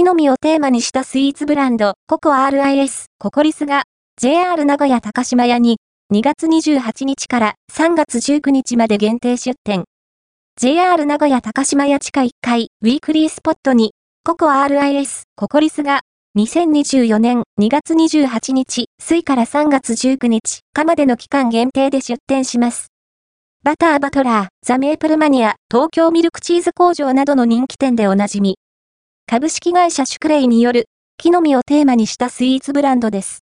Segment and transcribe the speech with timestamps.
[0.00, 3.82] 木の実をテーマにしたスイーツブランド、ココ RIS、ココリスが、
[4.18, 5.76] JR 名古屋高島屋に、
[6.10, 9.84] 2月28日から3月19日まで限定出店。
[10.58, 13.92] JR 名古屋高島屋地下1階、ウィークリースポットに、
[14.24, 16.00] ココ RIS、ココリスが、
[16.38, 22.86] 2024年2月28日、水から3月19日、かまでの期間限定で出店します。
[23.64, 28.56] バターバトラー、ザ・メープルマニア、東京ミルクチーズ工場などの人気店でおなじみ。
[29.30, 30.86] 株式会社シュクレイによる、
[31.16, 33.38] 木の実をテーマにしたスイーツブランドです。